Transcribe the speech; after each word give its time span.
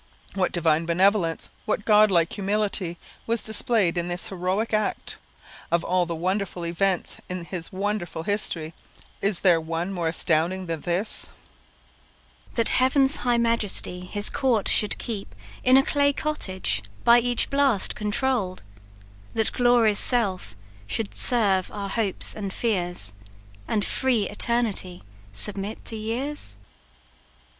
What 0.33 0.51
divine 0.51 0.87
benevolence 0.87 1.47
what 1.67 1.85
god 1.85 2.09
like 2.09 2.33
humility 2.33 2.97
was 3.27 3.43
displayed 3.43 3.99
in 3.99 4.07
this 4.07 4.29
heroic 4.29 4.73
act! 4.73 5.19
Of 5.69 5.83
all 5.83 6.07
the 6.07 6.15
wonderful 6.15 6.65
events 6.65 7.17
in 7.29 7.45
his 7.45 7.71
wonderful 7.71 8.23
history, 8.23 8.73
is 9.21 9.41
there 9.41 9.61
one 9.61 9.93
more 9.93 10.07
astonishing 10.07 10.65
than 10.65 10.81
this 10.81 11.27
"That 12.55 12.69
Heaven's 12.69 13.17
high 13.17 13.37
Majesty 13.37 13.99
his 13.99 14.31
court 14.31 14.67
should 14.67 14.97
keep 14.97 15.35
In 15.63 15.77
a 15.77 15.83
clay 15.85 16.13
cottage, 16.13 16.81
by 17.03 17.19
each 17.19 17.51
blast 17.51 17.93
controll'd, 17.95 18.63
That 19.35 19.53
Glory's 19.53 19.99
self 19.99 20.55
should 20.87 21.13
serve 21.13 21.69
our 21.69 21.89
hopes 21.89 22.35
and 22.35 22.51
fears, 22.51 23.13
And 23.67 23.85
free 23.85 24.27
Eternity 24.27 25.03
submit 25.31 25.85
to 25.85 25.95
years?" 25.95 26.57